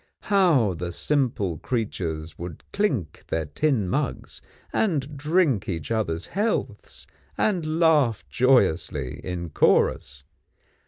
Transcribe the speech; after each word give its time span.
How 0.33 0.73
the 0.73 0.91
simple 0.91 1.59
creatures 1.59 2.35
would 2.39 2.63
clink 2.73 3.23
their 3.27 3.45
tin 3.45 3.87
mugs, 3.87 4.41
and 4.73 5.15
drink 5.15 5.69
each 5.69 5.91
other's 5.91 6.25
healths, 6.33 7.05
and 7.37 7.77
laugh 7.79 8.27
joyously 8.27 9.19
in 9.23 9.51
chorus! 9.51 10.23